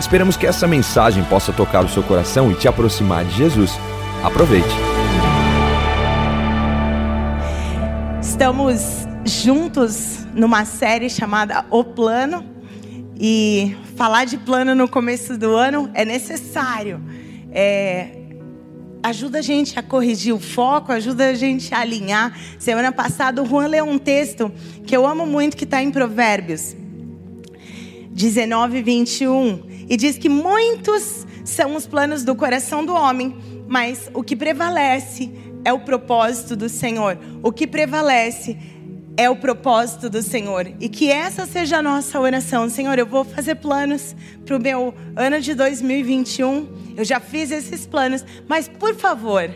[0.00, 3.72] Esperamos que essa mensagem possa tocar o seu coração e te aproximar de Jesus.
[4.22, 4.68] Aproveite.
[8.22, 12.46] Estamos juntos numa série chamada O Plano
[13.18, 17.02] e falar de plano no começo do ano é necessário.
[17.50, 18.10] É,
[19.02, 22.38] ajuda a gente a corrigir o foco, ajuda a gente a alinhar.
[22.60, 24.52] Semana passada o Juan leu um texto
[24.86, 26.77] que eu amo muito que está em Provérbios
[28.18, 33.36] 19, 21 e diz que muitos são os planos do coração do homem,
[33.68, 35.30] mas o que prevalece
[35.64, 37.16] é o propósito do Senhor.
[37.44, 38.58] O que prevalece
[39.16, 40.66] é o propósito do Senhor.
[40.80, 42.68] E que essa seja a nossa oração.
[42.68, 46.94] Senhor, eu vou fazer planos para o meu ano de 2021.
[46.96, 49.48] Eu já fiz esses planos, mas por favor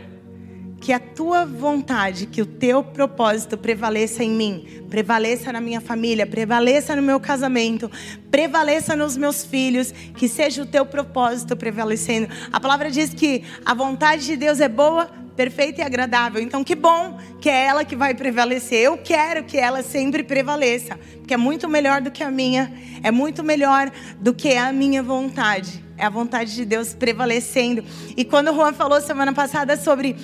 [0.83, 6.27] que a tua vontade, que o teu propósito prevaleça em mim, prevaleça na minha família,
[6.27, 7.89] prevaleça no meu casamento,
[8.33, 12.27] prevaleça nos meus filhos, que seja o teu propósito prevalecendo.
[12.52, 16.42] A palavra diz que a vontade de Deus é boa, perfeita e agradável.
[16.42, 18.80] Então, que bom que é ela que vai prevalecer.
[18.80, 22.72] Eu quero que ela sempre prevaleça, porque é muito melhor do que a minha,
[23.05, 25.80] é muito melhor do que a minha vontade.
[25.96, 27.84] É a vontade de Deus prevalecendo.
[28.17, 30.17] E quando o Juan falou semana passada sobre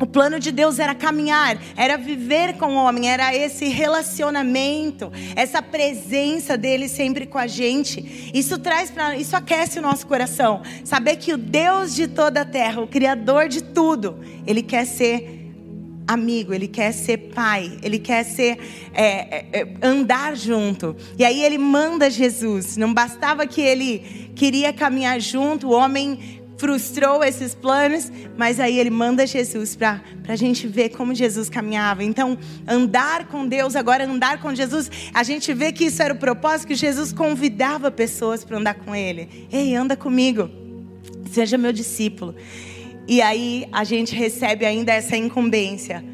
[0.00, 5.62] o plano de Deus era caminhar, era viver com o homem, era esse relacionamento, essa
[5.62, 8.30] presença dele sempre com a gente.
[8.34, 10.62] Isso traz para, isso aquece o nosso coração.
[10.84, 15.42] Saber que o Deus de toda a terra, o criador de tudo, ele quer ser
[16.06, 18.58] amigo, ele quer ser pai, ele quer ser
[18.92, 20.94] é, é, andar junto.
[21.18, 22.76] E aí ele manda Jesus.
[22.76, 28.90] Não bastava que ele queria caminhar junto, o homem frustrou esses planos, mas aí ele
[28.90, 32.04] manda Jesus para a gente ver como Jesus caminhava.
[32.04, 36.18] Então, andar com Deus, agora andar com Jesus, a gente vê que isso era o
[36.18, 39.48] propósito, que Jesus convidava pessoas para andar com Ele.
[39.50, 40.50] Ei, anda comigo,
[41.30, 42.34] seja meu discípulo.
[43.06, 46.04] E aí a gente recebe ainda essa incumbência,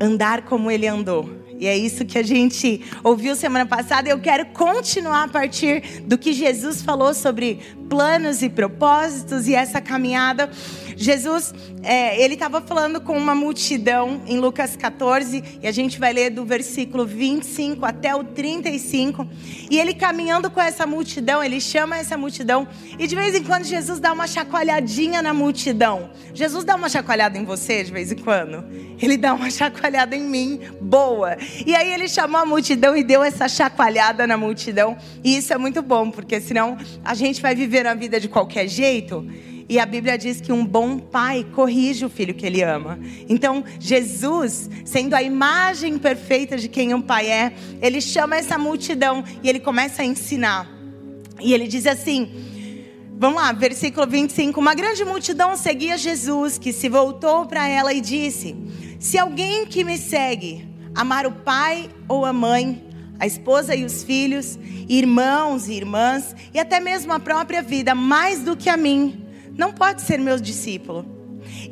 [0.00, 1.44] andar como Ele andou.
[1.58, 4.08] E é isso que a gente ouviu semana passada.
[4.08, 7.60] Eu quero continuar a partir do que Jesus falou sobre
[7.94, 10.50] planos e propósitos e essa caminhada.
[10.96, 16.12] Jesus, é, ele estava falando com uma multidão em Lucas 14, e a gente vai
[16.12, 19.28] ler do versículo 25 até o 35.
[19.70, 22.66] E ele caminhando com essa multidão, ele chama essa multidão,
[22.98, 26.10] e de vez em quando Jesus dá uma chacoalhadinha na multidão.
[26.32, 28.64] Jesus dá uma chacoalhada em você de vez em quando?
[29.00, 31.36] Ele dá uma chacoalhada em mim, boa.
[31.64, 35.58] E aí ele chamou a multidão e deu essa chacoalhada na multidão, e isso é
[35.58, 39.26] muito bom, porque senão a gente vai viver a vida de qualquer jeito.
[39.68, 42.98] E a Bíblia diz que um bom pai corrige o filho que ele ama.
[43.28, 49.24] Então, Jesus, sendo a imagem perfeita de quem um pai é, ele chama essa multidão
[49.42, 50.70] e ele começa a ensinar.
[51.40, 52.30] E ele diz assim:
[53.16, 54.60] Vamos lá, versículo 25.
[54.60, 58.54] Uma grande multidão seguia Jesus, que se voltou para ela e disse:
[59.00, 62.82] Se alguém que me segue amar o pai ou a mãe,
[63.24, 68.40] a esposa e os filhos, irmãos e irmãs, e até mesmo a própria vida, mais
[68.40, 69.26] do que a mim,
[69.56, 71.06] não pode ser meu discípulo.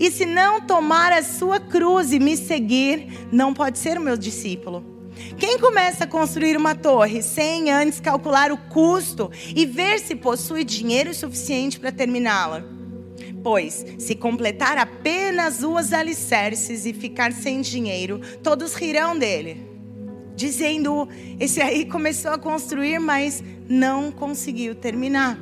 [0.00, 4.82] E se não tomar a sua cruz e me seguir, não pode ser meu discípulo.
[5.38, 10.64] Quem começa a construir uma torre sem antes calcular o custo e ver se possui
[10.64, 12.64] dinheiro suficiente para terminá-la?
[13.44, 19.71] Pois, se completar apenas os alicerces e ficar sem dinheiro, todos rirão dele.
[20.34, 25.38] Dizendo, esse aí começou a construir, mas não conseguiu terminar.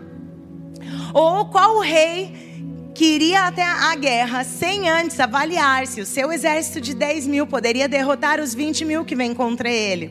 [1.15, 2.51] Ou qual rei
[2.95, 7.47] que iria até a guerra sem antes avaliar se o seu exército de 10 mil
[7.47, 10.11] poderia derrotar os 20 mil que vem contra ele?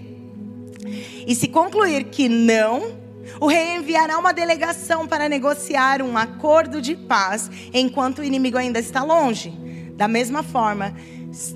[1.28, 2.98] E se concluir que não,
[3.40, 8.80] o rei enviará uma delegação para negociar um acordo de paz enquanto o inimigo ainda
[8.80, 9.54] está longe.
[9.94, 10.96] Da mesma forma,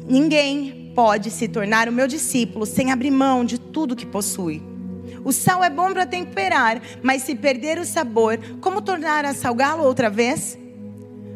[0.06, 4.62] ninguém pode se tornar o meu discípulo sem abrir mão de tudo que possui.
[5.24, 9.84] O sal é bom para temperar, mas se perder o sabor, como tornar a salgá-lo
[9.84, 10.58] outra vez?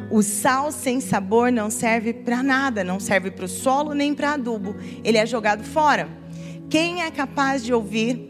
[0.09, 4.33] O sal sem sabor não serve para nada, não serve para o solo nem para
[4.33, 4.75] adubo.
[5.04, 6.07] Ele é jogado fora.
[6.69, 8.30] Quem é capaz de ouvir,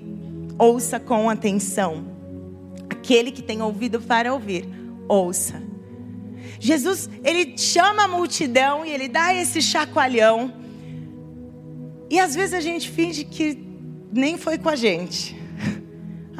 [0.58, 2.06] ouça com atenção.
[2.90, 4.68] Aquele que tem ouvido para ouvir,
[5.08, 5.62] ouça.
[6.60, 10.54] Jesus, ele chama a multidão e ele dá esse chacoalhão.
[12.10, 13.58] E às vezes a gente finge que
[14.12, 15.36] nem foi com a gente.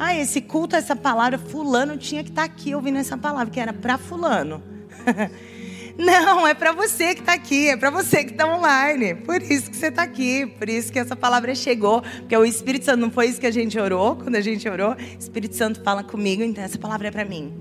[0.00, 3.58] Ah, esse culto, essa palavra, fulano tinha que estar tá aqui ouvindo essa palavra, que
[3.58, 4.62] era para fulano.
[5.98, 9.16] Não, é para você que está aqui, é para você que está online.
[9.16, 12.00] Por isso que você está aqui, por isso que essa palavra chegou.
[12.00, 14.92] Porque o Espírito Santo não foi isso que a gente orou, quando a gente orou.
[14.92, 17.52] O Espírito Santo fala comigo, então essa palavra é para mim.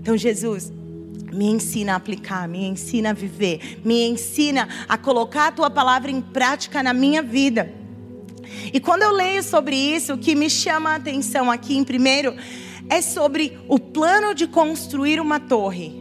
[0.00, 0.72] Então, Jesus,
[1.32, 6.10] me ensina a aplicar, me ensina a viver, me ensina a colocar a tua palavra
[6.10, 7.72] em prática na minha vida.
[8.72, 12.34] E quando eu leio sobre isso, o que me chama a atenção aqui em primeiro
[12.88, 16.00] é sobre o plano de construir uma torre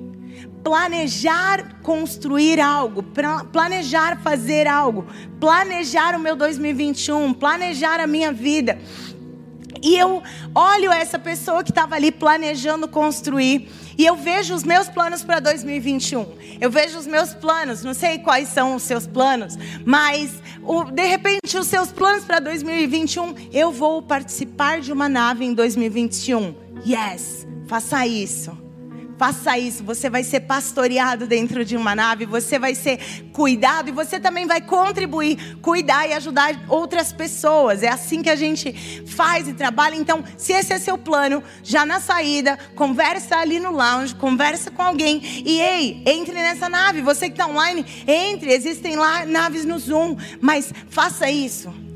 [0.63, 3.03] planejar construir algo,
[3.51, 5.07] planejar fazer algo,
[5.39, 8.77] planejar o meu 2021, planejar a minha vida.
[9.81, 10.21] E eu
[10.53, 13.69] olho essa pessoa que estava ali planejando construir.
[13.97, 16.25] E eu vejo os meus planos para 2021.
[16.61, 21.05] Eu vejo os meus planos, não sei quais são os seus planos, mas o, de
[21.05, 26.53] repente os seus planos para 2021, eu vou participar de uma nave em 2021.
[26.85, 28.68] Yes, faça isso.
[29.19, 32.97] Faça isso, você vai ser pastoreado dentro de uma nave, você vai ser
[33.33, 37.83] cuidado e você também vai contribuir, cuidar e ajudar outras pessoas.
[37.83, 39.95] É assim que a gente faz e trabalha.
[39.95, 44.83] Então, se esse é seu plano, já na saída, conversa ali no lounge, conversa com
[44.83, 47.01] alguém e ei, entre nessa nave.
[47.01, 48.53] Você que está online, entre.
[48.53, 51.88] Existem lá naves no Zoom, mas faça isso.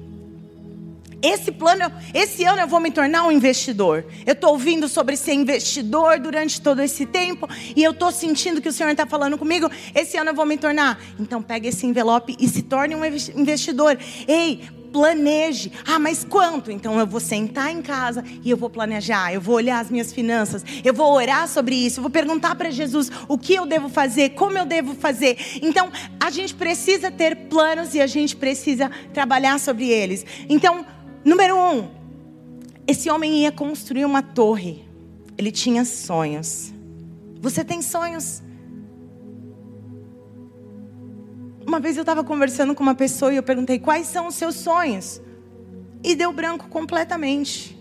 [1.24, 4.06] Esse plano, esse ano eu vou me tornar um investidor.
[4.26, 8.68] Eu estou ouvindo sobre ser investidor durante todo esse tempo e eu estou sentindo que
[8.68, 9.72] o Senhor está falando comigo.
[9.96, 11.02] Esse ano eu vou me tornar.
[11.18, 13.98] Então pega esse envelope e se torne um investidor.
[14.28, 15.72] Ei, planeje.
[15.88, 16.70] Ah, mas quanto?
[16.70, 19.34] Então eu vou sentar em casa e eu vou planejar.
[19.34, 20.64] Eu vou olhar as minhas finanças.
[20.84, 22.00] Eu vou orar sobre isso.
[22.00, 25.38] Eu vou perguntar para Jesus o que eu devo fazer, como eu devo fazer.
[25.62, 25.90] Então
[26.20, 30.26] a gente precisa ter planos e a gente precisa trabalhar sobre eles.
[30.48, 30.86] Então
[31.24, 31.90] Número um,
[32.86, 34.84] esse homem ia construir uma torre.
[35.38, 36.74] Ele tinha sonhos.
[37.42, 38.42] Você tem sonhos?
[41.66, 44.56] Uma vez eu estava conversando com uma pessoa e eu perguntei quais são os seus
[44.56, 45.22] sonhos.
[46.04, 47.78] E deu branco completamente.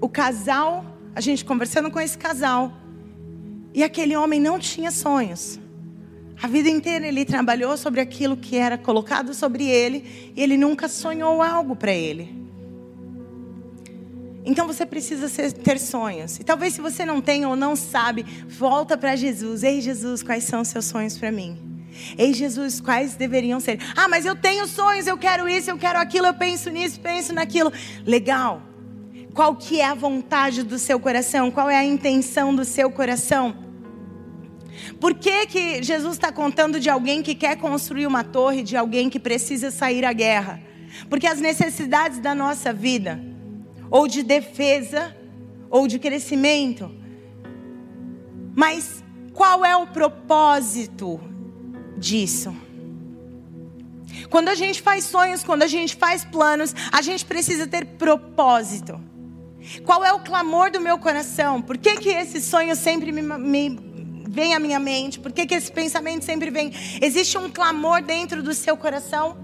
[0.00, 2.72] O casal, a gente conversando com esse casal,
[3.74, 5.58] e aquele homem não tinha sonhos.
[6.42, 10.88] A vida inteira ele trabalhou sobre aquilo que era colocado sobre ele e ele nunca
[10.88, 12.40] sonhou algo para ele.
[14.42, 16.38] Então você precisa ter sonhos.
[16.38, 19.62] E talvez se você não tem ou não sabe, volta para Jesus.
[19.62, 21.58] Ei Jesus, quais são os seus sonhos para mim?
[22.16, 23.78] Ei Jesus, quais deveriam ser?
[23.94, 27.34] Ah, mas eu tenho sonhos, eu quero isso, eu quero aquilo, eu penso nisso, penso
[27.34, 27.70] naquilo.
[28.06, 28.62] Legal.
[29.34, 31.50] Qual que é a vontade do seu coração?
[31.50, 33.69] Qual é a intenção do seu coração?
[34.98, 39.08] Por que, que Jesus está contando de alguém que quer construir uma torre, de alguém
[39.10, 40.62] que precisa sair à guerra?
[41.08, 43.20] Porque as necessidades da nossa vida,
[43.90, 45.16] ou de defesa,
[45.68, 46.90] ou de crescimento.
[48.54, 51.20] Mas qual é o propósito
[51.96, 52.54] disso?
[54.28, 59.00] Quando a gente faz sonhos, quando a gente faz planos, a gente precisa ter propósito.
[59.84, 61.60] Qual é o clamor do meu coração?
[61.60, 63.89] Por que, que esse sonho sempre me, me
[64.30, 65.18] vem à minha mente?
[65.18, 66.72] Por que, que esse pensamento sempre vem?
[67.02, 69.36] Existe um clamor dentro do seu coração?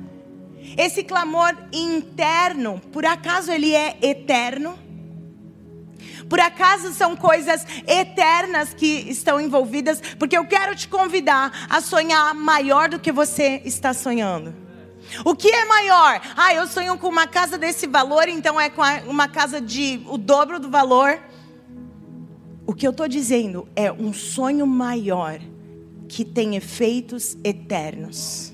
[0.76, 4.78] Esse clamor interno, por acaso ele é eterno?
[6.28, 10.00] Por acaso são coisas eternas que estão envolvidas?
[10.18, 14.54] Porque eu quero te convidar a sonhar maior do que você está sonhando.
[15.24, 16.20] O que é maior?
[16.36, 20.18] Ah, eu sonho com uma casa desse valor, então é com uma casa de o
[20.18, 21.20] dobro do valor.
[22.66, 25.38] O que eu estou dizendo é um sonho maior
[26.08, 28.52] que tem efeitos eternos.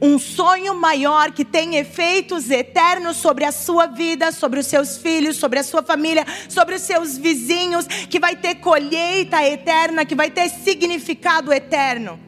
[0.00, 5.36] Um sonho maior que tem efeitos eternos sobre a sua vida, sobre os seus filhos,
[5.36, 10.30] sobre a sua família, sobre os seus vizinhos, que vai ter colheita eterna, que vai
[10.30, 12.20] ter significado eterno.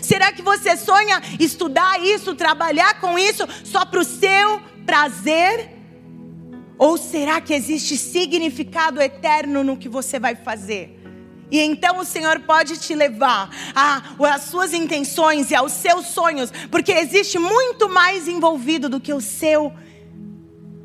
[0.00, 5.81] Será que você sonha estudar isso, trabalhar com isso só para o seu prazer?
[6.82, 10.98] Ou será que existe significado eterno no que você vai fazer?
[11.48, 16.90] E então o Senhor pode te levar às suas intenções e aos seus sonhos, porque
[16.90, 19.72] existe muito mais envolvido do que o seu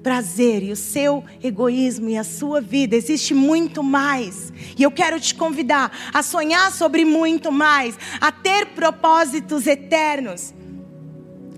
[0.03, 2.95] prazer e o seu egoísmo e a sua vida.
[2.95, 4.53] Existe muito mais.
[4.77, 10.53] E eu quero te convidar a sonhar sobre muito mais, a ter propósitos eternos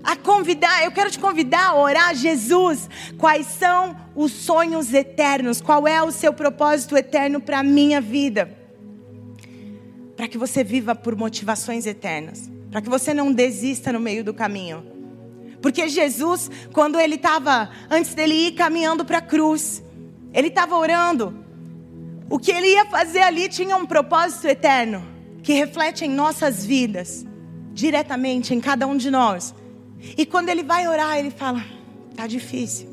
[0.02, 2.88] a convidar, eu quero te convidar a orar, Jesus,
[3.18, 5.60] quais são os sonhos eternos?
[5.60, 8.60] Qual é o seu propósito eterno para a minha vida?
[10.20, 14.34] para que você viva por motivações eternas, para que você não desista no meio do
[14.34, 14.84] caminho.
[15.62, 19.82] Porque Jesus, quando ele estava, antes dele ir caminhando para a cruz,
[20.34, 21.34] ele estava orando.
[22.28, 25.02] O que ele ia fazer ali tinha um propósito eterno,
[25.42, 27.24] que reflete em nossas vidas,
[27.72, 29.54] diretamente em cada um de nós.
[30.16, 31.64] E quando ele vai orar, ele fala:
[32.16, 32.88] tá difícil.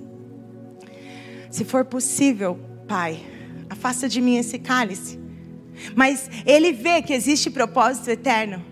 [1.49, 3.19] Se for possível, Pai,
[3.69, 5.19] afasta de mim esse cálice.
[5.95, 8.63] Mas ele vê que existe propósito eterno.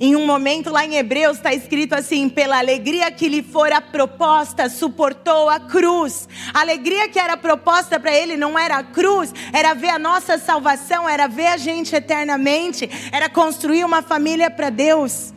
[0.00, 4.68] Em um momento lá em Hebreus está escrito assim: pela alegria que lhe fora proposta,
[4.68, 6.28] suportou a cruz.
[6.52, 10.38] A alegria que era proposta para ele não era a cruz, era ver a nossa
[10.38, 15.32] salvação, era ver a gente eternamente, era construir uma família para Deus.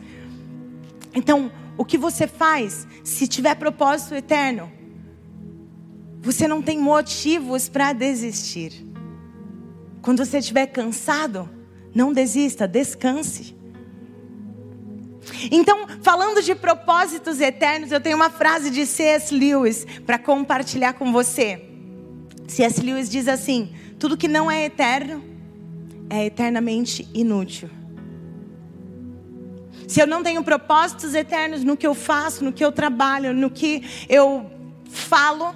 [1.14, 4.70] Então, o que você faz se tiver propósito eterno?
[6.20, 8.84] Você não tem motivos para desistir.
[10.02, 11.48] Quando você estiver cansado,
[11.94, 13.54] não desista, descanse.
[15.50, 19.34] Então, falando de propósitos eternos, eu tenho uma frase de C.S.
[19.34, 21.64] Lewis para compartilhar com você.
[22.46, 22.80] C.S.
[22.80, 25.22] Lewis diz assim: tudo que não é eterno
[26.08, 27.68] é eternamente inútil.
[29.86, 33.48] Se eu não tenho propósitos eternos no que eu faço, no que eu trabalho, no
[33.48, 34.50] que eu
[34.90, 35.54] falo,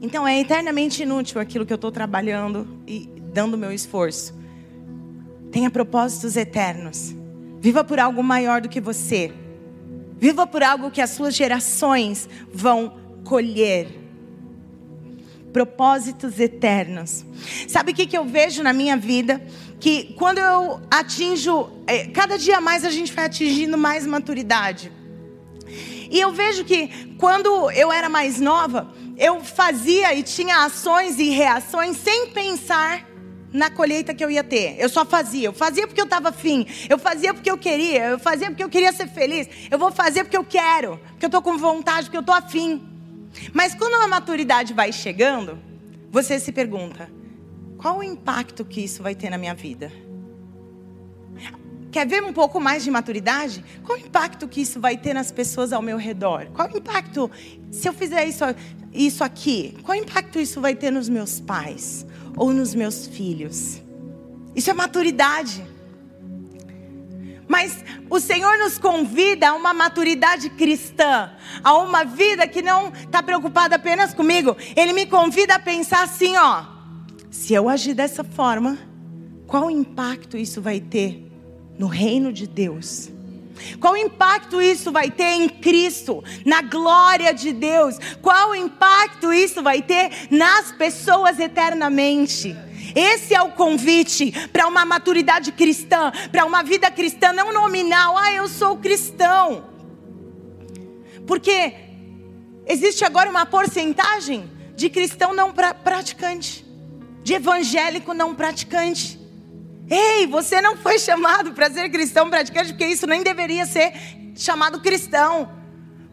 [0.00, 4.34] então é eternamente inútil aquilo que eu estou trabalhando e dando meu esforço.
[5.50, 7.14] Tenha propósitos eternos.
[7.60, 9.32] Viva por algo maior do que você.
[10.18, 13.88] Viva por algo que as suas gerações vão colher.
[15.52, 17.24] Propósitos eternos.
[17.68, 19.42] Sabe o que, que eu vejo na minha vida?
[19.80, 24.92] Que quando eu atinjo, é, cada dia mais a gente vai atingindo mais maturidade.
[26.10, 31.30] E eu vejo que quando eu era mais nova, eu fazia e tinha ações e
[31.30, 33.08] reações sem pensar
[33.52, 34.76] na colheita que eu ia ter.
[34.78, 35.48] Eu só fazia.
[35.48, 36.66] Eu fazia porque eu estava afim.
[36.88, 38.06] Eu fazia porque eu queria.
[38.06, 39.48] Eu fazia porque eu queria ser feliz.
[39.70, 40.98] Eu vou fazer porque eu quero.
[41.10, 42.82] Porque eu estou com vontade, porque eu estou afim.
[43.52, 45.58] Mas quando a maturidade vai chegando,
[46.10, 47.10] você se pergunta:
[47.80, 49.92] qual o impacto que isso vai ter na minha vida?
[51.90, 53.64] Quer ver um pouco mais de maturidade?
[53.84, 56.46] Qual o impacto que isso vai ter nas pessoas ao meu redor?
[56.54, 57.30] Qual o impacto,
[57.70, 58.44] se eu fizer isso,
[58.92, 62.06] isso aqui, qual o impacto isso vai ter nos meus pais?
[62.36, 63.82] ou nos meus filhos.
[64.54, 65.64] Isso é maturidade.
[67.46, 71.32] Mas o Senhor nos convida a uma maturidade cristã,
[71.64, 74.56] a uma vida que não está preocupada apenas comigo.
[74.76, 76.64] Ele me convida a pensar assim: ó,
[77.30, 78.78] se eu agir dessa forma,
[79.46, 81.26] qual impacto isso vai ter
[81.78, 83.08] no reino de Deus?
[83.78, 87.96] Qual impacto isso vai ter em Cristo, na glória de Deus?
[88.20, 92.56] Qual impacto isso vai ter nas pessoas eternamente?
[92.94, 98.16] Esse é o convite para uma maturidade cristã, para uma vida cristã não nominal.
[98.16, 99.64] Ah, eu sou cristão.
[101.26, 101.74] Porque
[102.66, 106.64] existe agora uma porcentagem de cristão não pra, praticante,
[107.30, 109.16] de evangélico não praticante.
[109.88, 113.92] Ei, você não foi chamado para ser cristão praticante, porque isso nem deveria ser
[114.34, 115.48] chamado cristão.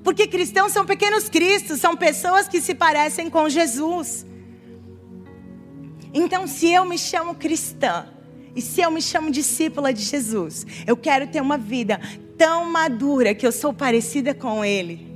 [0.03, 4.27] Porque cristãos são pequenos cristos, são pessoas que se parecem com Jesus.
[6.13, 8.05] Então, se eu me chamo cristã,
[8.55, 11.99] e se eu me chamo discípula de Jesus, eu quero ter uma vida
[12.37, 15.07] tão madura que eu sou parecida com Ele.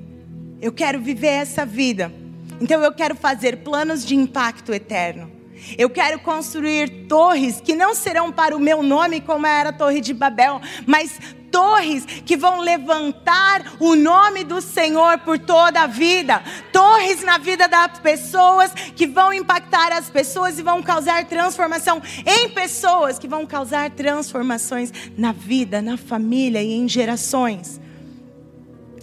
[0.60, 2.12] Eu quero viver essa vida.
[2.60, 5.40] Então, eu quero fazer planos de impacto eterno.
[5.77, 10.01] Eu quero construir torres que não serão para o meu nome, como era a Torre
[10.01, 11.20] de Babel, mas
[11.51, 16.41] torres que vão levantar o nome do Senhor por toda a vida.
[16.72, 22.50] Torres na vida das pessoas que vão impactar as pessoas e vão causar transformação em
[22.50, 27.80] pessoas que vão causar transformações na vida, na família e em gerações.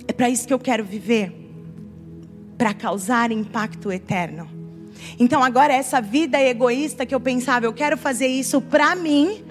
[0.06, 1.34] É para isso que eu quero viver
[2.56, 4.57] para causar impacto eterno.
[5.18, 9.44] Então agora essa vida egoísta que eu pensava, eu quero fazer isso para mim,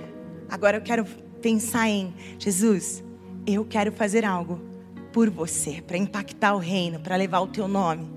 [0.49, 1.05] agora eu quero
[1.41, 3.03] pensar em Jesus,
[3.45, 4.59] eu quero fazer algo
[5.11, 8.07] por você, para impactar o reino, para levar o teu nome.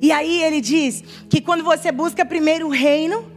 [0.00, 3.32] E aí ele diz que quando você busca primeiro o reino,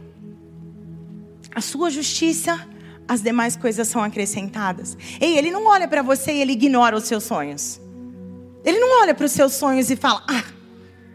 [1.54, 2.68] a sua justiça,
[3.08, 4.96] as demais coisas são acrescentadas.
[5.20, 7.80] Ei, ele não olha para você e ele ignora os seus sonhos.
[8.64, 10.44] Ele não olha para os seus sonhos e fala: "Ah,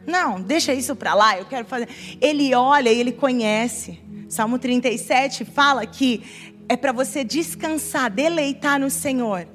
[0.06, 1.88] não, deixa isso para lá, eu quero fazer.
[2.20, 4.00] Ele olha e ele conhece.
[4.28, 6.24] Salmo 37 fala que
[6.68, 9.48] é para você descansar, deleitar no Senhor.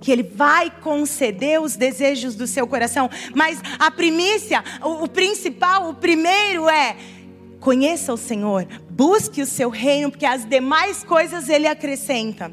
[0.00, 3.10] Que Ele vai conceder os desejos do seu coração.
[3.34, 6.96] Mas a primícia, o, o principal, o primeiro é
[7.60, 12.50] Conheça o Senhor, busque o seu reino, porque as demais coisas ele acrescenta.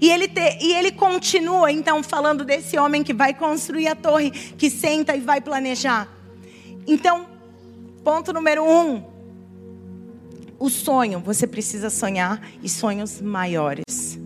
[0.00, 4.32] E ele, te, e ele continua então falando desse homem que vai construir a torre,
[4.32, 6.15] que senta e vai planejar.
[6.86, 7.26] Então,
[8.04, 9.02] ponto número um:
[10.58, 14.18] o sonho, você precisa sonhar e sonhos maiores.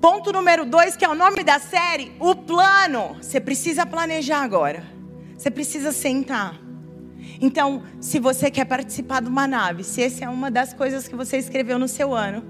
[0.00, 3.16] Ponto número dois, que é o nome da série, o plano.
[3.20, 4.84] Você precisa planejar agora.
[5.36, 6.60] Você precisa sentar.
[7.40, 11.16] Então, se você quer participar de uma nave, se essa é uma das coisas que
[11.16, 12.44] você escreveu no seu ano,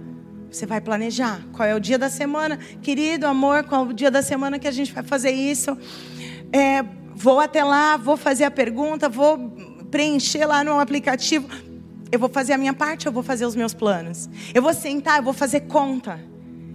[0.50, 1.40] você vai planejar.
[1.52, 3.64] Qual é o dia da semana, querido amor?
[3.64, 5.76] Qual é o dia da semana que a gente vai fazer isso?
[6.52, 6.84] É,
[7.16, 9.50] vou até lá, vou fazer a pergunta, vou
[9.90, 11.48] preencher lá no aplicativo.
[12.12, 14.28] Eu vou fazer a minha parte, eu vou fazer os meus planos.
[14.54, 16.20] Eu vou sentar, eu vou fazer conta.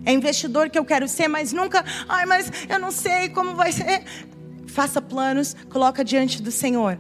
[0.04, 3.72] É investidor que eu quero ser, mas nunca, ai, mas eu não sei como vai
[3.72, 4.04] ser.
[4.68, 7.00] Faça planos, coloca diante do Senhor.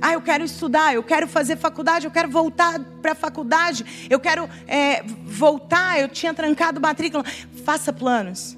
[0.00, 4.20] Ah, eu quero estudar, eu quero fazer faculdade, eu quero voltar para a faculdade, eu
[4.20, 7.24] quero é, voltar, eu tinha trancado matrícula.
[7.64, 8.56] Faça planos.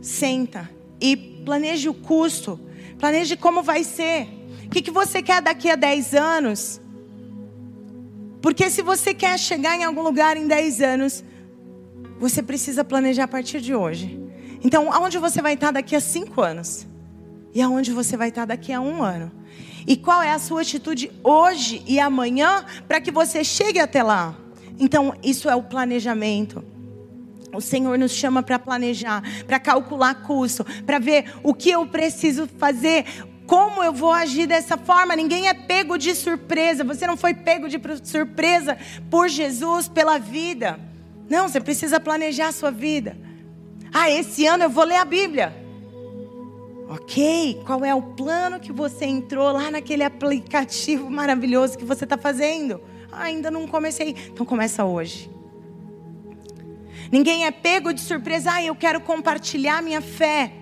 [0.00, 2.60] Senta e planeje o custo,
[2.98, 4.28] planeje como vai ser.
[4.66, 6.80] O que, que você quer daqui a 10 anos?
[8.40, 11.24] Porque se você quer chegar em algum lugar em 10 anos,
[12.18, 14.20] você precisa planejar a partir de hoje.
[14.62, 16.86] Então, aonde você vai estar daqui a 5 anos?
[17.54, 19.32] E aonde você vai estar daqui a um ano?
[19.86, 24.36] E qual é a sua atitude hoje e amanhã para que você chegue até lá?
[24.78, 26.62] Então, isso é o planejamento.
[27.52, 32.46] O Senhor nos chama para planejar, para calcular custo, para ver o que eu preciso
[32.58, 33.04] fazer,
[33.48, 35.16] como eu vou agir dessa forma?
[35.16, 36.84] Ninguém é pego de surpresa.
[36.84, 38.76] Você não foi pego de surpresa
[39.10, 40.78] por Jesus, pela vida.
[41.30, 43.16] Não, você precisa planejar a sua vida.
[43.90, 45.56] Ah, esse ano eu vou ler a Bíblia.
[46.90, 52.18] Ok, qual é o plano que você entrou lá naquele aplicativo maravilhoso que você está
[52.18, 52.82] fazendo?
[53.10, 54.14] Ah, ainda não comecei.
[54.28, 55.30] Então começa hoje.
[57.10, 58.52] Ninguém é pego de surpresa.
[58.54, 60.52] Ah, eu quero compartilhar minha fé.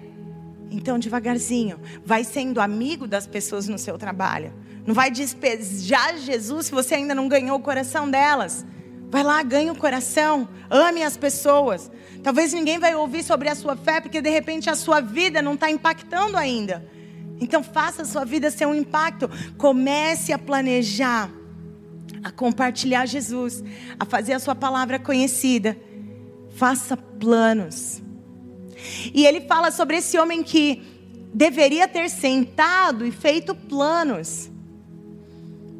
[0.71, 4.53] Então, devagarzinho, vai sendo amigo das pessoas no seu trabalho.
[4.87, 8.65] Não vai despejar Jesus se você ainda não ganhou o coração delas.
[9.09, 11.91] Vai lá, ganhe o coração, ame as pessoas.
[12.23, 15.55] Talvez ninguém vai ouvir sobre a sua fé, porque de repente a sua vida não
[15.55, 16.85] está impactando ainda.
[17.41, 19.31] Então faça a sua vida ser um impacto.
[19.57, 21.31] Comece a planejar,
[22.23, 23.63] a compartilhar Jesus,
[23.99, 25.77] a fazer a sua palavra conhecida.
[26.57, 28.03] Faça planos.
[29.15, 30.83] E ele fala sobre esse homem que
[31.33, 34.51] deveria ter sentado e feito planos.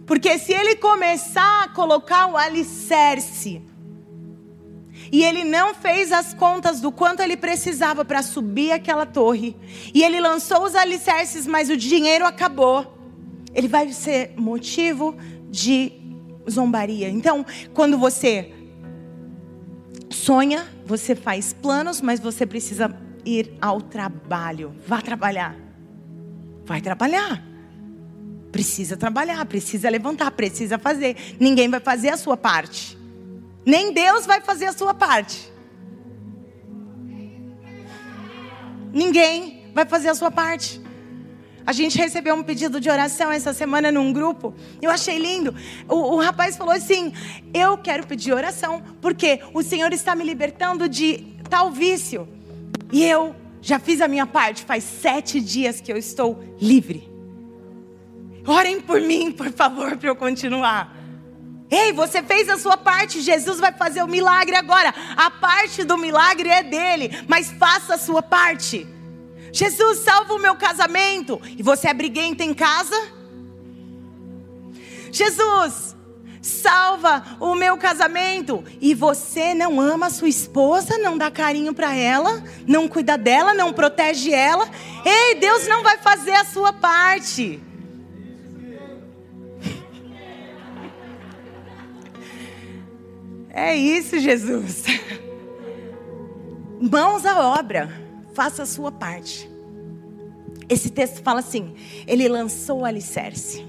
[0.07, 3.63] Porque se ele começar a colocar o alicerce,
[5.11, 9.57] e ele não fez as contas do quanto ele precisava para subir aquela torre,
[9.95, 12.99] e ele lançou os alicerces, mas o dinheiro acabou,
[13.55, 15.17] ele vai ser motivo
[15.51, 15.93] de
[16.49, 17.09] zombaria.
[17.09, 18.53] Então, quando você
[20.11, 24.75] sonha, você faz planos, mas você precisa ir ao trabalho.
[24.87, 25.57] Vá trabalhar.
[26.65, 27.43] Vai trabalhar.
[28.53, 31.17] Precisa trabalhar, precisa levantar, precisa fazer.
[31.39, 32.97] Ninguém vai fazer a sua parte.
[33.65, 35.53] Nem Deus vai fazer a sua parte.
[38.93, 40.81] Ninguém vai fazer a sua parte.
[41.67, 44.55] A gente recebeu um pedido de oração essa semana num grupo.
[44.81, 45.53] Eu achei lindo.
[45.89, 47.13] O, o, rapaz falou assim:
[47.53, 52.29] Eu quero pedir oração, porque o Senhor está me libertando de tal vício.
[52.93, 54.65] E eu já fiz a minha parte.
[54.65, 57.11] Faz sete dias que eu estou livre.
[58.47, 60.95] Orem por mim, por favor, para eu continuar.
[61.69, 64.95] Ei, você fez a sua parte, Jesus vai fazer o milagre agora.
[65.17, 68.87] A parte do milagre é dele, mas faça a sua parte.
[69.57, 71.41] Jesus, salva o meu casamento.
[71.57, 72.95] E você é briguenta em casa?
[75.11, 75.97] Jesus,
[76.43, 78.63] salva o meu casamento.
[78.83, 83.55] E você não ama a sua esposa, não dá carinho para ela, não cuida dela,
[83.55, 84.69] não protege ela.
[85.03, 87.59] Ei, Deus não vai fazer a sua parte.
[93.49, 94.85] É isso, Jesus.
[96.79, 98.06] Mãos à obra
[98.37, 99.51] faça a sua parte.
[100.69, 101.75] Esse texto fala assim:
[102.07, 103.65] ele lançou o alicerce.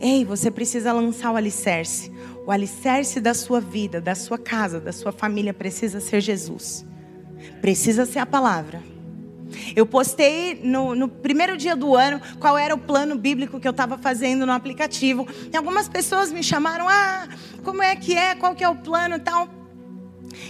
[0.00, 2.10] Ei, você precisa lançar o alicerce.
[2.44, 6.84] O alicerce da sua vida, da sua casa, da sua família precisa ser Jesus.
[7.60, 8.82] Precisa ser a palavra.
[9.76, 13.72] Eu postei no, no, primeiro dia do ano qual era o plano bíblico que eu
[13.72, 15.28] estava fazendo no aplicativo.
[15.52, 17.28] E algumas pessoas me chamaram: Ah,
[17.62, 18.34] como é que é?
[18.34, 19.59] Qual que é o plano tal?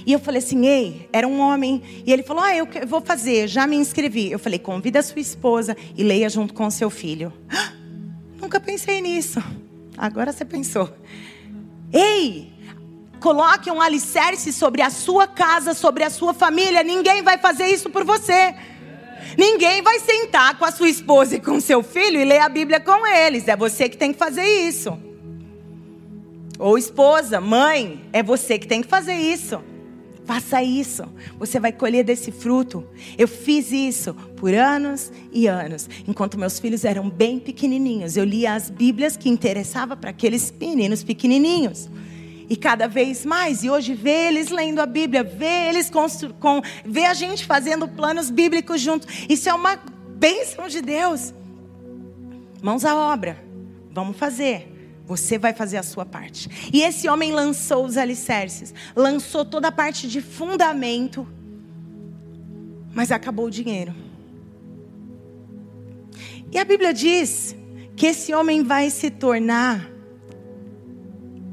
[0.06, 1.82] E eu falei assim, ei, era um homem.
[2.06, 4.30] E ele falou, ah, eu vou fazer, já me inscrevi.
[4.30, 7.32] Eu falei, convida a sua esposa e leia junto com o seu filho.
[7.48, 7.72] Ah,
[8.40, 9.42] nunca pensei nisso.
[9.96, 10.90] Agora você pensou.
[11.92, 12.52] Ei,
[13.20, 16.82] coloque um alicerce sobre a sua casa, sobre a sua família.
[16.82, 18.54] Ninguém vai fazer isso por você.
[19.36, 22.80] Ninguém vai sentar com a sua esposa e com seu filho e ler a Bíblia
[22.80, 23.46] com eles.
[23.48, 24.98] É você que tem que fazer isso.
[26.58, 29.62] Ou esposa, mãe, é você que tem que fazer isso.
[30.30, 31.02] Faça isso,
[31.40, 32.86] você vai colher desse fruto.
[33.18, 35.90] Eu fiz isso por anos e anos.
[36.06, 41.02] Enquanto meus filhos eram bem pequenininhos, eu lia as Bíblias que interessavam para aqueles meninos
[41.02, 41.90] pequenininhos.
[42.48, 46.62] E cada vez mais, e hoje ver eles lendo a Bíblia, ver eles constru com,
[46.84, 49.08] ver a gente fazendo planos bíblicos juntos.
[49.28, 51.34] Isso é uma bênção de Deus.
[52.62, 53.36] Mãos à obra.
[53.90, 54.79] Vamos fazer.
[55.10, 56.70] Você vai fazer a sua parte.
[56.72, 61.26] E esse homem lançou os alicerces, lançou toda a parte de fundamento,
[62.94, 63.92] mas acabou o dinheiro.
[66.52, 67.56] E a Bíblia diz
[67.96, 69.90] que esse homem vai se tornar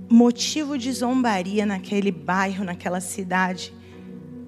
[0.08, 3.74] motivo de zombaria naquele bairro, naquela cidade,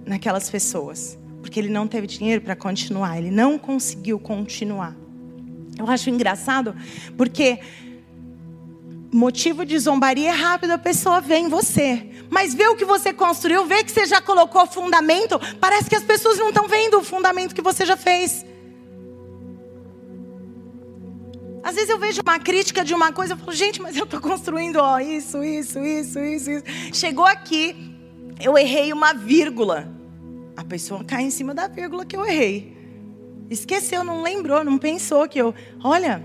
[0.05, 4.95] naquelas pessoas, porque ele não teve dinheiro para continuar, ele não conseguiu continuar.
[5.79, 6.75] Eu acho engraçado,
[7.17, 7.59] porque
[9.11, 12.09] motivo de zombaria é rápido, a pessoa vê em você.
[12.29, 16.03] Mas vê o que você construiu, vê que você já colocou fundamento, parece que as
[16.03, 18.45] pessoas não estão vendo o fundamento que você já fez.
[21.63, 24.21] Às vezes eu vejo uma crítica de uma coisa, eu falo, gente, mas eu estou
[24.21, 26.63] construindo ó, isso, isso, isso, isso, isso.
[26.93, 27.75] Chegou aqui,
[28.39, 29.91] eu errei uma vírgula.
[30.55, 32.77] A pessoa cai em cima da vírgula que eu errei.
[33.49, 35.53] Esqueceu, não lembrou, não pensou que eu.
[35.83, 36.23] Olha,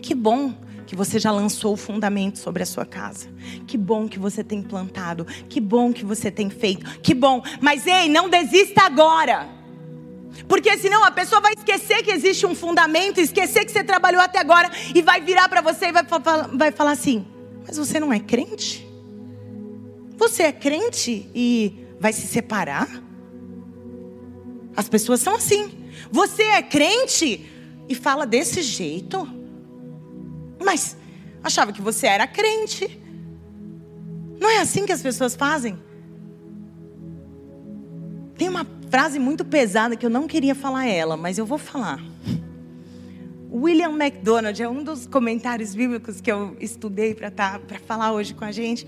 [0.00, 0.54] que bom
[0.86, 3.28] que você já lançou o fundamento sobre a sua casa.
[3.66, 5.24] Que bom que você tem plantado.
[5.48, 7.00] Que bom que você tem feito.
[7.00, 7.42] Que bom.
[7.60, 9.48] Mas ei, não desista agora.
[10.48, 14.38] Porque senão a pessoa vai esquecer que existe um fundamento, esquecer que você trabalhou até
[14.38, 16.04] agora e vai virar para você e vai,
[16.54, 17.26] vai falar assim:
[17.66, 18.86] Mas você não é crente?
[20.16, 22.88] Você é crente e vai se separar?
[24.76, 25.70] As pessoas são assim.
[26.10, 27.48] Você é crente
[27.88, 29.41] e fala desse jeito?
[30.64, 30.96] Mas
[31.42, 33.00] achava que você era crente.
[34.40, 35.78] Não é assim que as pessoas fazem?
[38.36, 42.02] Tem uma frase muito pesada que eu não queria falar ela, mas eu vou falar.
[43.52, 48.44] William MacDonald é um dos comentários bíblicos que eu estudei para tá, falar hoje com
[48.44, 48.86] a gente.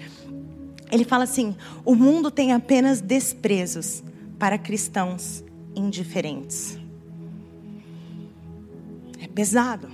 [0.90, 4.02] Ele fala assim: o mundo tem apenas desprezos
[4.38, 5.44] para cristãos
[5.76, 6.78] indiferentes.
[9.20, 9.88] É pesado,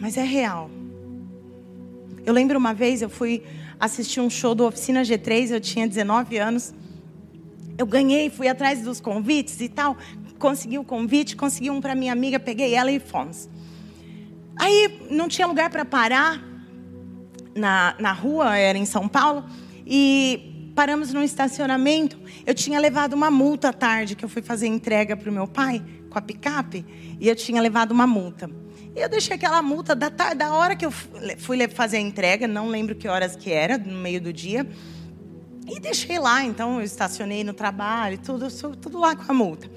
[0.00, 0.70] mas é real.
[2.24, 3.42] Eu lembro uma vez, eu fui
[3.78, 6.74] assistir um show do Oficina G3, eu tinha 19 anos
[7.76, 9.96] eu ganhei, fui atrás dos convites e tal.
[10.38, 13.48] Consegui o convite, consegui um para minha amiga, peguei ela e fomos.
[14.56, 16.40] Aí não tinha lugar para parar
[17.54, 19.44] na, na rua, era em São Paulo,
[19.86, 22.18] e paramos num estacionamento.
[22.46, 25.46] Eu tinha levado uma multa à tarde, que eu fui fazer entrega para o meu
[25.46, 26.84] pai com a picape,
[27.18, 28.48] e eu tinha levado uma multa.
[28.94, 32.68] E eu deixei aquela multa da, da hora que eu fui fazer a entrega, não
[32.68, 34.66] lembro que horas que era, no meio do dia.
[35.66, 39.68] E deixei lá, então eu estacionei no trabalho, tudo, tudo lá com a multa.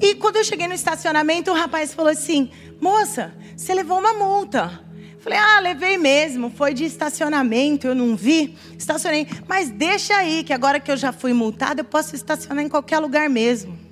[0.00, 2.50] E quando eu cheguei no estacionamento, o rapaz falou assim:
[2.80, 4.84] Moça, você levou uma multa.
[5.20, 9.26] Falei, ah, levei mesmo, foi de estacionamento, eu não vi, estacionei.
[9.48, 13.00] Mas deixa aí, que agora que eu já fui multada, eu posso estacionar em qualquer
[13.00, 13.85] lugar mesmo.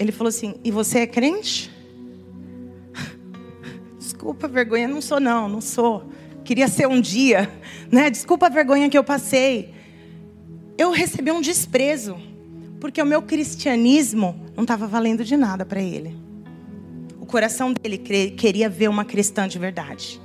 [0.00, 1.70] Ele falou assim: e você é crente?
[3.96, 6.10] Desculpa, vergonha, não sou não, não sou
[6.50, 7.48] queria ser um dia,
[7.92, 8.10] né?
[8.10, 9.72] Desculpa a vergonha que eu passei.
[10.76, 12.16] Eu recebi um desprezo,
[12.80, 16.16] porque o meu cristianismo não estava valendo de nada para ele.
[17.20, 20.20] O coração dele queria ver uma cristã de verdade.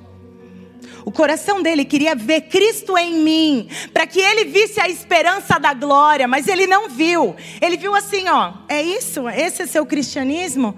[1.06, 5.72] O coração dele queria ver Cristo em mim, para que ele visse a esperança da
[5.72, 7.36] glória, mas ele não viu.
[7.62, 9.30] Ele viu assim, ó, é isso?
[9.30, 10.76] Esse é seu cristianismo?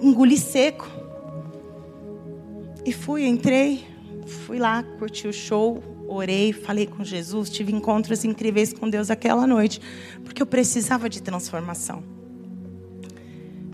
[0.00, 0.88] Engoli seco.
[2.84, 3.86] E fui, entrei,
[4.26, 9.46] fui lá, curti o show, orei, falei com Jesus, tive encontros incríveis com Deus aquela
[9.46, 9.80] noite,
[10.22, 12.23] porque eu precisava de transformação.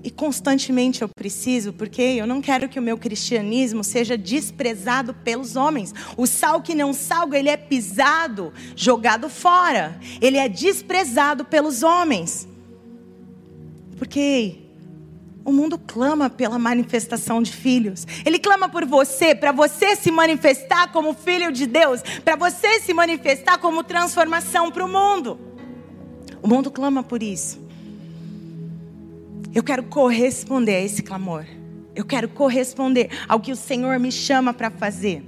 [0.02, 5.56] E constantemente eu preciso, porque eu não quero que o meu cristianismo seja desprezado pelos
[5.56, 5.94] homens.
[6.16, 10.00] O sal que não salga, ele é pisado, jogado fora.
[10.20, 12.48] Ele é desprezado pelos homens.
[13.98, 14.56] Porque
[15.44, 18.06] O mundo clama pela manifestação de filhos.
[18.24, 22.92] Ele clama por você, para você se manifestar como filho de Deus, para você se
[22.92, 25.40] manifestar como transformação para o mundo.
[26.42, 27.58] O mundo clama por isso.
[29.54, 31.44] Eu quero corresponder a esse clamor.
[31.94, 35.24] Eu quero corresponder ao que o Senhor me chama para fazer.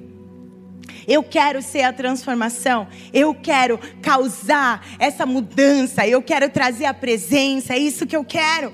[1.07, 2.87] Eu quero ser a transformação.
[3.13, 6.07] Eu quero causar essa mudança.
[6.07, 7.75] Eu quero trazer a presença.
[7.75, 8.73] É isso que eu quero.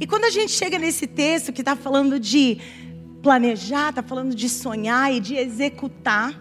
[0.00, 2.58] E quando a gente chega nesse texto que está falando de
[3.22, 6.40] planejar, está falando de sonhar e de executar,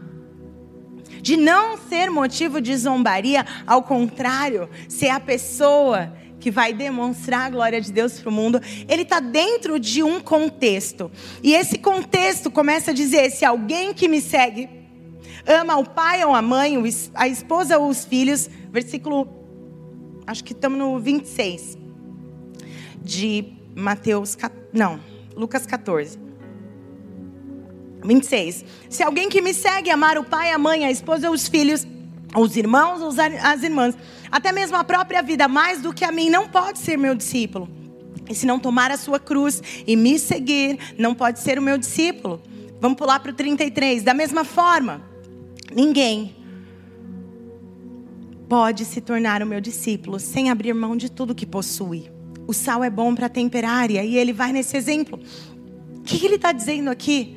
[1.21, 6.13] de não ser motivo de zombaria, ao contrário, ser a pessoa
[6.45, 10.21] que vai demonstrar a glória de Deus para o mundo, ele está dentro de um
[10.21, 11.10] contexto.
[11.41, 14.69] E esse contexto começa a dizer: se alguém que me segue
[15.47, 16.77] ama o pai ou a mãe,
[17.15, 19.27] a esposa ou os filhos, versículo,
[20.27, 21.79] acho que estamos no 26
[23.01, 24.38] de Mateus,
[24.71, 24.99] não,
[25.36, 26.19] Lucas 14.
[28.03, 28.65] 26.
[28.88, 31.88] Se alguém que me segue amar o pai, a mãe, a esposa, os filhos,
[32.36, 33.01] os irmãos,
[33.41, 33.97] as irmãs,
[34.31, 37.69] até mesmo a própria vida, mais do que a mim, não pode ser meu discípulo.
[38.29, 41.77] E se não tomar a sua cruz e me seguir, não pode ser o meu
[41.77, 42.41] discípulo.
[42.79, 44.03] Vamos pular para o 33.
[44.03, 45.01] Da mesma forma,
[45.73, 46.35] ninguém
[48.47, 52.09] pode se tornar o meu discípulo sem abrir mão de tudo que possui.
[52.47, 55.19] O sal é bom para temperar, e aí ele vai nesse exemplo.
[55.95, 57.35] O que, ele está dizendo aqui?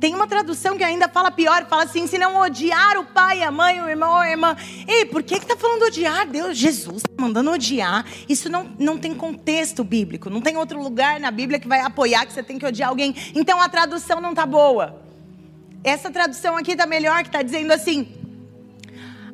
[0.00, 3.50] Tem uma tradução que ainda fala pior, fala assim: se não odiar o pai, a
[3.50, 4.56] mãe, o irmão a irmã.
[4.88, 6.26] Ei, por que está falando odiar?
[6.26, 8.06] Deus, Jesus está mandando odiar.
[8.26, 10.30] Isso não, não tem contexto bíblico.
[10.30, 13.14] Não tem outro lugar na Bíblia que vai apoiar que você tem que odiar alguém.
[13.34, 15.02] Então a tradução não está boa.
[15.84, 18.08] Essa tradução aqui está melhor, que está dizendo assim: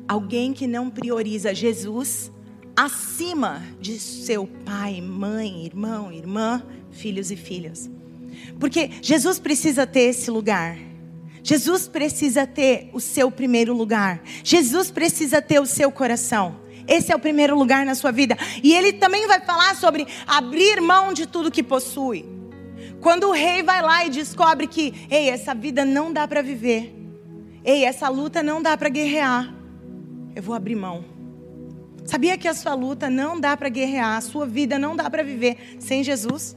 [0.05, 2.29] alguém que não prioriza Jesus
[2.75, 7.89] acima de seu pai, mãe, irmão, irmã, filhos e filhas.
[8.59, 10.77] Porque Jesus precisa ter esse lugar.
[11.43, 14.21] Jesus precisa ter o seu primeiro lugar.
[14.43, 16.59] Jesus precisa ter o seu coração.
[16.87, 18.37] Esse é o primeiro lugar na sua vida.
[18.63, 22.25] E ele também vai falar sobre abrir mão de tudo que possui.
[22.99, 26.93] Quando o rei vai lá e descobre que, ei, essa vida não dá para viver.
[27.63, 29.53] Ei, essa luta não dá para guerrear.
[30.35, 31.03] Eu vou abrir mão.
[32.05, 35.23] Sabia que a sua luta não dá para guerrear, a sua vida não dá para
[35.23, 36.55] viver sem Jesus?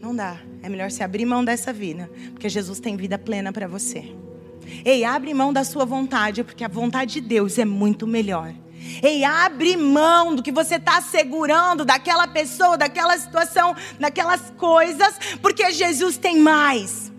[0.00, 0.38] Não dá.
[0.64, 4.16] É melhor se abrir mão dessa vida, porque Jesus tem vida plena para você.
[4.82, 8.54] Ei, abre mão da sua vontade, porque a vontade de Deus é muito melhor.
[9.02, 15.70] Ei, abre mão do que você está segurando, daquela pessoa, daquela situação, daquelas coisas, porque
[15.70, 17.12] Jesus tem mais.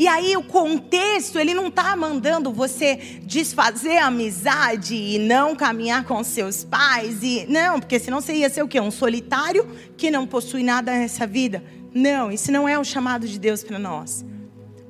[0.00, 6.06] E aí o contexto, ele não está mandando você desfazer a amizade e não caminhar
[6.06, 8.80] com seus pais e não, porque senão você ia ser o quê?
[8.80, 11.62] Um solitário que não possui nada nessa vida?
[11.92, 14.24] Não, isso não é o chamado de Deus para nós.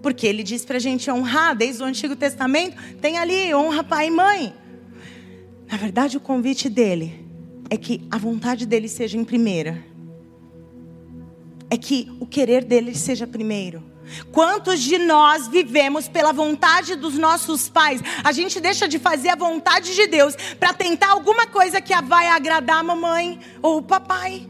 [0.01, 4.07] Porque ele diz para a gente honrar, desde o Antigo Testamento, tem ali honra pai
[4.07, 4.55] e mãe.
[5.67, 7.27] Na verdade, o convite dele
[7.69, 9.85] é que a vontade dele seja em primeira.
[11.69, 13.90] É que o querer dele seja primeiro.
[14.33, 18.01] Quantos de nós vivemos pela vontade dos nossos pais?
[18.25, 22.29] A gente deixa de fazer a vontade de Deus para tentar alguma coisa que vai
[22.29, 24.49] agradar a mamãe ou o papai.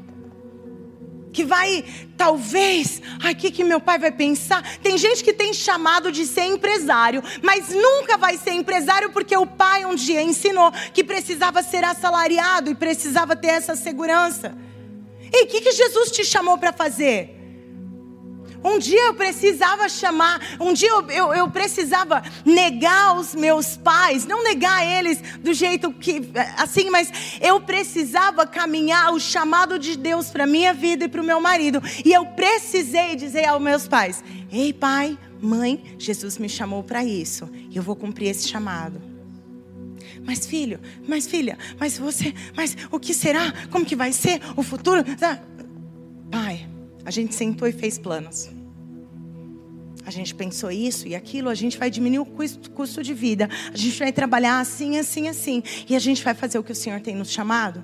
[1.32, 1.84] Que vai,
[2.16, 4.62] talvez, ai, o que, que meu pai vai pensar?
[4.78, 9.46] Tem gente que tem chamado de ser empresário, mas nunca vai ser empresário porque o
[9.46, 14.56] pai um dia ensinou que precisava ser assalariado e precisava ter essa segurança.
[15.32, 17.39] E o que, que Jesus te chamou para fazer?
[18.62, 24.26] Um dia eu precisava chamar, um dia eu, eu, eu, precisava negar os meus pais,
[24.26, 30.28] não negar eles do jeito que, assim, mas eu precisava caminhar o chamado de Deus
[30.28, 31.82] para minha vida e para o meu marido.
[32.04, 37.48] E eu precisei dizer aos meus pais: Ei, pai, mãe, Jesus me chamou para isso,
[37.70, 39.00] e eu vou cumprir esse chamado.
[40.22, 43.52] Mas filho, mas filha, mas você, mas o que será?
[43.70, 45.02] Como que vai ser o futuro?
[46.30, 46.68] Pai,
[47.04, 48.50] a gente sentou e fez planos.
[50.04, 52.26] A gente pensou isso e aquilo, a gente vai diminuir o
[52.70, 53.48] custo de vida.
[53.72, 55.62] A gente vai trabalhar assim, assim, assim.
[55.88, 57.82] E a gente vai fazer o que o Senhor tem nos chamado.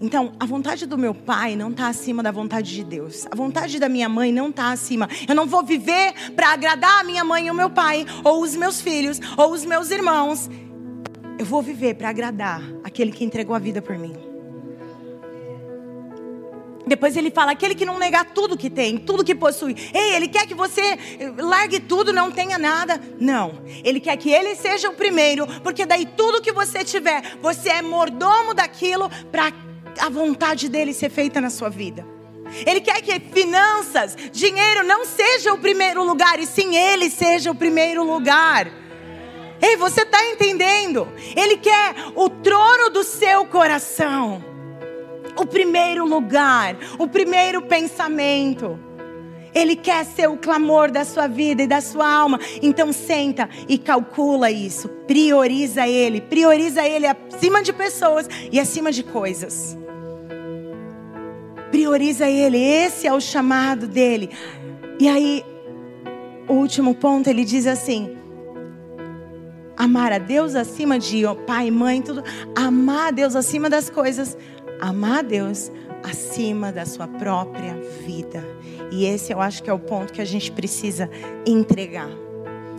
[0.00, 3.26] Então, a vontade do meu pai não está acima da vontade de Deus.
[3.30, 5.06] A vontade da minha mãe não está acima.
[5.28, 8.56] Eu não vou viver para agradar a minha mãe e o meu pai, ou os
[8.56, 10.48] meus filhos, ou os meus irmãos.
[11.38, 14.29] Eu vou viver para agradar aquele que entregou a vida por mim.
[16.86, 19.76] Depois ele fala: aquele que não negar tudo que tem, tudo que possui.
[19.92, 20.98] Ei, ele quer que você
[21.38, 23.00] largue tudo, não tenha nada.
[23.18, 23.62] Não.
[23.84, 27.82] Ele quer que ele seja o primeiro, porque daí tudo que você tiver, você é
[27.82, 29.52] mordomo daquilo para
[29.98, 32.06] a vontade dele ser feita na sua vida.
[32.66, 37.54] Ele quer que finanças, dinheiro não seja o primeiro lugar, e sim ele seja o
[37.54, 38.68] primeiro lugar.
[39.62, 41.06] Ei, você está entendendo?
[41.36, 44.49] Ele quer o trono do seu coração
[45.40, 48.78] o primeiro lugar, o primeiro pensamento.
[49.54, 52.38] Ele quer ser o clamor da sua vida e da sua alma.
[52.62, 54.88] Então senta e calcula isso.
[55.06, 56.20] Prioriza ele.
[56.20, 59.76] Prioriza ele acima de pessoas e acima de coisas.
[61.70, 62.58] Prioriza ele.
[62.58, 64.30] Esse é o chamado dele.
[65.00, 65.44] E aí,
[66.46, 68.16] o último ponto, ele diz assim:
[69.76, 72.22] amar a Deus acima de pai, mãe, tudo.
[72.54, 74.36] Amar a Deus acima das coisas
[74.80, 75.70] amar a Deus
[76.02, 77.74] acima da sua própria
[78.06, 78.44] vida.
[78.90, 81.10] E esse eu acho que é o ponto que a gente precisa
[81.46, 82.08] entregar.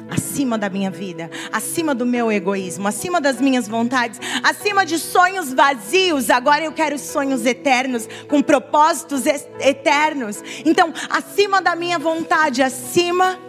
[0.10, 5.54] Acima da minha vida, acima do meu egoísmo, acima das minhas vontades, acima de sonhos
[5.54, 6.30] vazios.
[6.30, 10.44] Agora eu quero sonhos eternos, com propósitos eternos.
[10.66, 13.40] Então, acima da minha vontade, acima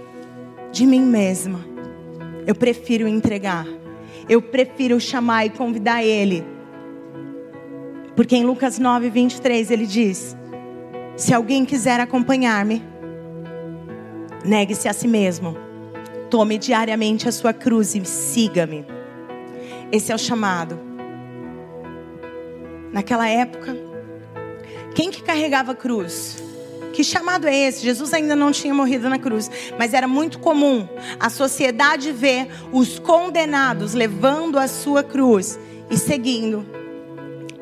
[0.71, 1.67] de mim mesma,
[2.47, 3.67] eu prefiro entregar.
[4.29, 6.52] Eu prefiro chamar e convidar Ele
[8.15, 10.37] porque em Lucas 9, 23 ele diz:
[11.17, 12.83] Se alguém quiser acompanhar-me,
[14.45, 15.57] negue-se a si mesmo,
[16.31, 18.85] tome diariamente a sua cruz e siga-me.
[19.91, 20.79] Esse é o chamado.
[22.93, 23.75] Naquela época,
[24.95, 26.43] quem que carregava a cruz?
[26.93, 27.83] Que chamado é esse?
[27.83, 30.87] Jesus ainda não tinha morrido na cruz, mas era muito comum
[31.19, 35.59] a sociedade ver os condenados levando a sua cruz
[35.91, 36.82] e seguindo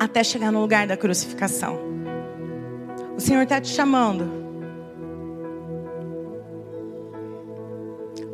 [0.01, 1.79] até chegar no lugar da crucificação.
[3.15, 4.41] O Senhor está te chamando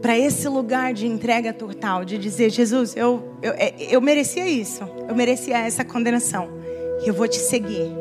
[0.02, 4.82] para esse lugar de entrega total, de dizer: Jesus, eu, eu, é, eu merecia isso,
[5.10, 6.48] eu merecia essa condenação,
[7.04, 7.92] e eu vou te seguir,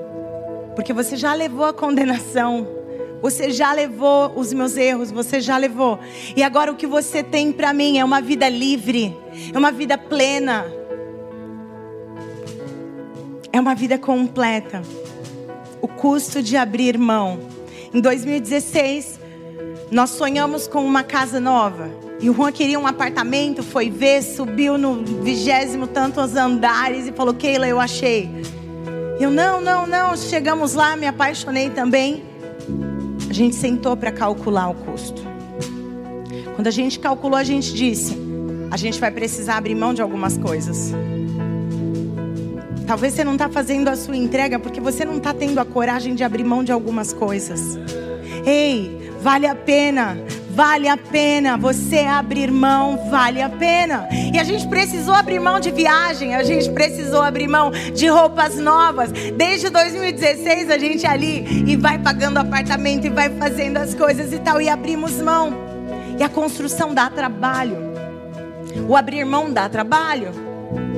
[0.76, 2.74] porque você já levou a condenação.
[3.22, 5.98] Você já levou os meus erros, você já levou.
[6.37, 9.16] E agora o que você tem para mim é uma vida livre,
[9.52, 10.66] é uma vida plena,
[13.57, 14.83] é uma vida completa.
[15.81, 17.38] O custo de abrir mão.
[17.92, 19.19] Em 2016,
[19.90, 21.90] nós sonhamos com uma casa nova.
[22.21, 27.35] E o Juan queria um apartamento, foi ver, subiu no vigésimo tantos andares e falou:
[27.35, 28.31] Keila, eu achei.
[29.19, 30.16] Eu, não, não, não.
[30.16, 32.25] Chegamos lá, me apaixonei também.
[33.29, 35.23] A gente sentou para calcular o custo.
[36.55, 38.16] Quando a gente calculou, a gente disse:
[38.71, 40.92] a gente vai precisar abrir mão de algumas coisas.
[42.87, 46.14] Talvez você não está fazendo a sua entrega porque você não está tendo a coragem
[46.14, 47.77] de abrir mão de algumas coisas.
[48.46, 50.16] Ei, vale a pena.
[50.57, 54.09] Vale a pena você abrir mão, vale a pena.
[54.33, 58.57] E a gente precisou abrir mão de viagem, a gente precisou abrir mão de roupas
[58.57, 59.12] novas.
[59.12, 64.38] Desde 2016 a gente ali e vai pagando apartamento e vai fazendo as coisas e
[64.38, 65.53] tal e abrimos mão.
[66.18, 67.77] E a construção dá trabalho.
[68.88, 70.46] O abrir mão dá trabalho.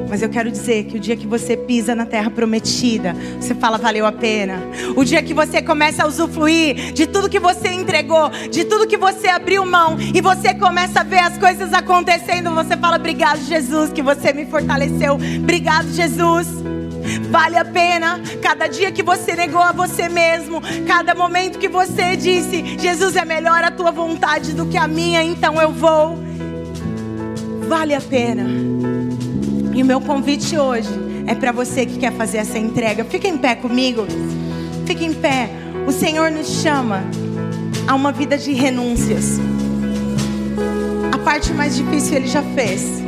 [0.08, 3.76] Mas eu quero dizer que o dia que você pisa na terra prometida, você fala
[3.76, 4.58] valeu a pena.
[4.96, 8.96] O dia que você começa a usufruir de tudo que você entregou, de tudo que
[8.96, 13.92] você abriu mão e você começa a ver as coisas acontecendo, você fala obrigado Jesus
[13.92, 15.14] que você me fortaleceu.
[15.14, 16.46] Obrigado Jesus.
[17.30, 22.16] Vale a pena cada dia que você negou a você mesmo, cada momento que você
[22.16, 26.18] disse: Jesus é melhor a tua vontade do que a minha, então eu vou.
[27.68, 28.44] Vale a pena.
[29.78, 30.90] E o meu convite hoje
[31.24, 33.04] é para você que quer fazer essa entrega.
[33.04, 34.08] Fica em pé comigo.
[34.84, 35.48] Fica em pé.
[35.86, 37.04] O Senhor nos chama
[37.86, 39.38] a uma vida de renúncias.
[41.12, 43.00] A parte mais difícil ele já fez.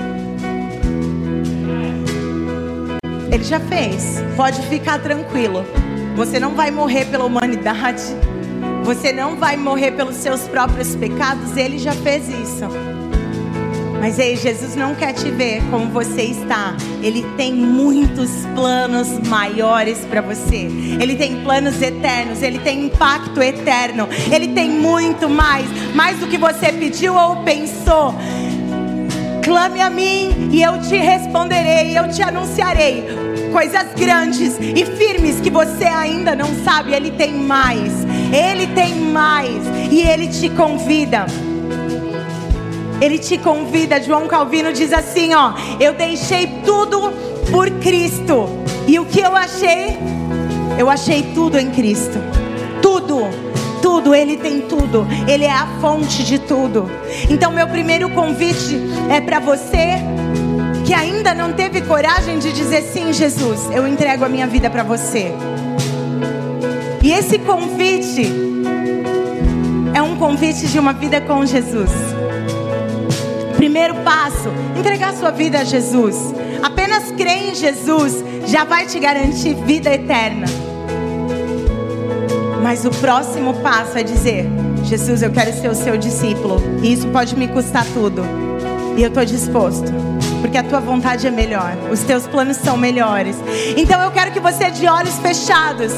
[3.33, 4.23] Ele já fez.
[4.37, 5.67] Pode ficar tranquilo.
[6.15, 8.05] Você não vai morrer pela humanidade.
[8.85, 11.57] Você não vai morrer pelos seus próprios pecados.
[11.57, 13.00] Ele já fez isso.
[14.01, 16.75] Mas ei, Jesus não quer te ver como você está.
[17.03, 20.69] Ele tem muitos planos maiores para você.
[20.99, 24.09] Ele tem planos eternos, ele tem impacto eterno.
[24.33, 28.15] Ele tem muito mais, mais do que você pediu ou pensou.
[29.45, 33.05] Clame a mim e eu te responderei, eu te anunciarei
[33.53, 36.95] coisas grandes e firmes que você ainda não sabe.
[36.95, 37.93] Ele tem mais.
[38.33, 41.27] Ele tem mais e ele te convida.
[43.01, 44.03] Ele te convida.
[44.03, 47.13] João Calvino diz assim, ó: "Eu deixei tudo
[47.51, 48.49] por Cristo.
[48.87, 49.97] E o que eu achei?
[50.79, 52.19] Eu achei tudo em Cristo."
[53.11, 53.51] tudo.
[53.81, 56.91] Tudo, Ele tem tudo, Ele é a fonte de tudo.
[57.31, 58.79] Então, meu primeiro convite
[59.11, 59.97] é para você
[60.85, 64.83] que ainda não teve coragem de dizer sim, Jesus, eu entrego a minha vida para
[64.83, 65.33] você.
[67.03, 68.31] E esse convite
[69.95, 71.91] é um convite de uma vida com Jesus.
[73.61, 76.17] Primeiro passo, entregar sua vida a Jesus.
[76.63, 80.47] Apenas crer em Jesus já vai te garantir vida eterna.
[82.63, 84.47] Mas o próximo passo é dizer:
[84.85, 86.57] Jesus, eu quero ser o seu discípulo.
[86.83, 88.23] E isso pode me custar tudo.
[88.97, 89.93] E eu estou disposto.
[90.41, 91.77] Porque a tua vontade é melhor.
[91.93, 93.37] Os teus planos são melhores.
[93.77, 95.93] Então eu quero que você, de olhos fechados,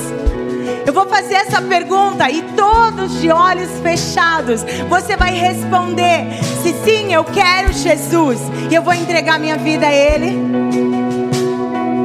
[0.86, 6.26] eu vou fazer essa pergunta e todos de olhos fechados, você vai responder:
[6.62, 10.36] se sim, eu quero Jesus, e eu vou entregar minha vida a Ele.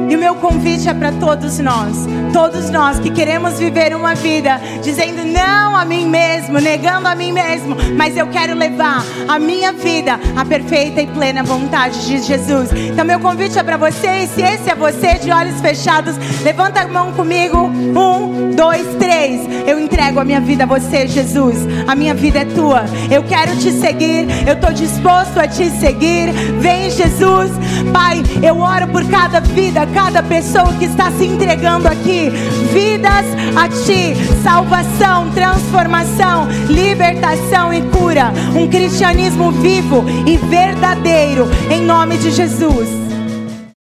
[0.08, 4.60] E o meu convite é para todos nós, todos nós que queremos viver uma vida
[4.82, 9.72] dizendo não a mim mesmo, negando a mim mesmo, mas eu quero levar a minha
[9.72, 12.70] vida à perfeita e plena vontade de Jesus.
[12.72, 16.80] Então, meu convite é para você, e se esse é você, de olhos fechados, levanta
[16.80, 17.58] a mão comigo.
[17.58, 19.40] Um, dois, três.
[19.66, 21.56] Eu entrego a minha vida a você, Jesus.
[21.86, 22.84] A minha vida é tua.
[23.10, 26.32] Eu quero te seguir, eu estou disposto a te seguir.
[26.58, 27.50] Vem, Jesus.
[27.92, 32.17] Pai, eu oro por cada vida, cada pessoa que está se entregando aqui.
[32.72, 38.32] Vidas a Ti, salvação, transformação, libertação e cura.
[38.54, 43.07] Um cristianismo vivo e verdadeiro, em nome de Jesus.